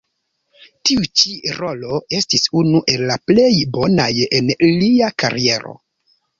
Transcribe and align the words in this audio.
Tiu 0.89 1.03
ĉi 1.21 1.33
rolo 1.57 1.99
estis 2.21 2.49
unu 2.63 2.83
el 2.95 3.05
la 3.11 3.19
plej 3.33 3.53
bonaj 3.79 4.11
en 4.41 4.53
lia 4.67 5.15
kariero. 5.25 5.81